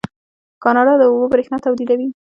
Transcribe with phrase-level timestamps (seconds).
[0.63, 2.07] کاناډا د اوبو بریښنا تولیدوي.